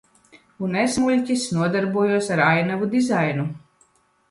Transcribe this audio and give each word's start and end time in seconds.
Un 0.67 0.79
es, 0.83 0.95
muļķis, 1.03 1.43
nodarbojos 1.59 2.33
ar 2.39 2.43
ainavu 2.47 2.91
dizainu. 2.97 3.49